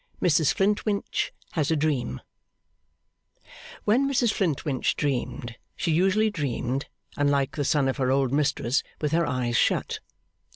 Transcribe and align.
Mrs 0.19 0.51
Flintwinch 0.51 1.31
has 1.51 1.69
a 1.69 1.75
Dream 1.75 2.21
When 3.83 4.09
Mrs 4.09 4.33
Flintwinch 4.33 4.95
dreamed, 4.95 5.57
she 5.75 5.91
usually 5.91 6.31
dreamed, 6.31 6.87
unlike 7.17 7.55
the 7.55 7.63
son 7.63 7.87
of 7.87 7.97
her 7.97 8.09
old 8.11 8.31
mistress, 8.33 8.81
with 8.99 9.11
her 9.11 9.27
eyes 9.27 9.55
shut. 9.57 9.99